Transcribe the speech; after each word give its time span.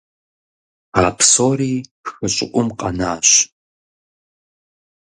А 1.03 1.05
псори 1.17 1.73
хы 2.09 2.27
щӀыӀум 2.33 2.67
къэнащ. 2.79 3.29